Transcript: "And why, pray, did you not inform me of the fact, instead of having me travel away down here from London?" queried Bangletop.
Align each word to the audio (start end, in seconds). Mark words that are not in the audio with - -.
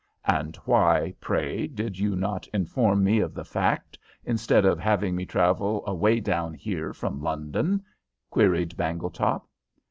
"And 0.25 0.55
why, 0.65 1.13
pray, 1.21 1.67
did 1.67 1.99
you 1.99 2.15
not 2.15 2.47
inform 2.47 3.03
me 3.03 3.19
of 3.19 3.35
the 3.35 3.45
fact, 3.45 3.99
instead 4.25 4.65
of 4.65 4.79
having 4.79 5.15
me 5.15 5.27
travel 5.27 5.83
away 5.85 6.19
down 6.19 6.55
here 6.55 6.91
from 6.91 7.21
London?" 7.21 7.83
queried 8.31 8.75
Bangletop. 8.75 9.47